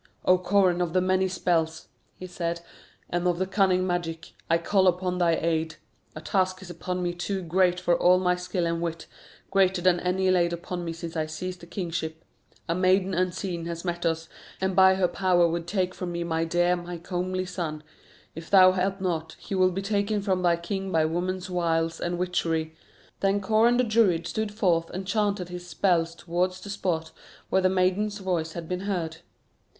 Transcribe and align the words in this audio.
"O 0.25 0.35
Coran 0.39 0.81
of 0.81 0.93
the 0.93 0.99
many 0.99 1.27
spells," 1.27 1.87
he 2.15 2.25
said, 2.25 2.61
"and 3.11 3.27
of 3.27 3.37
the 3.37 3.45
cunning 3.45 3.85
magic, 3.85 4.33
I 4.49 4.57
call 4.57 4.87
upon 4.87 5.19
thy 5.19 5.35
aid. 5.35 5.75
A 6.15 6.21
task 6.21 6.63
is 6.63 6.71
upon 6.71 7.03
me 7.03 7.13
too 7.13 7.43
great 7.43 7.79
for 7.79 7.95
all 7.95 8.17
my 8.17 8.35
skill 8.35 8.65
and 8.65 8.81
wit, 8.81 9.05
greater 9.51 9.79
than 9.79 9.99
any 9.99 10.31
laid 10.31 10.53
upon 10.53 10.83
me 10.83 10.91
since 10.91 11.15
I 11.15 11.27
seized 11.27 11.59
the 11.59 11.67
kingship. 11.67 12.25
A 12.67 12.73
maiden 12.73 13.13
unseen 13.13 13.67
has 13.67 13.85
met 13.85 14.03
us, 14.03 14.27
and 14.59 14.75
by 14.75 14.95
her 14.95 15.07
power 15.07 15.47
would 15.47 15.67
take 15.67 15.93
from 15.93 16.11
me 16.13 16.23
my 16.23 16.45
dear, 16.45 16.75
my 16.75 16.97
comely 16.97 17.45
son. 17.45 17.83
If 18.33 18.49
thou 18.49 18.71
help 18.71 19.01
not, 19.01 19.35
he 19.37 19.53
will 19.53 19.69
be 19.69 19.83
taken 19.83 20.23
from 20.23 20.41
thy 20.41 20.55
king 20.55 20.91
by 20.91 21.05
woman's 21.05 21.47
wiles 21.47 21.99
and 22.01 22.17
witchery." 22.17 22.75
Then 23.19 23.39
Coran 23.39 23.77
the 23.77 23.83
Druid 23.83 24.25
stood 24.25 24.51
forth 24.51 24.89
and 24.89 25.05
chanted 25.05 25.49
his 25.49 25.67
spells 25.67 26.15
towards 26.15 26.59
the 26.59 26.71
spot 26.71 27.11
where 27.51 27.61
the 27.61 27.69
maiden's 27.69 28.17
voice 28.17 28.53
had 28.53 28.67
been 28.67 28.79
heard. 28.89 29.17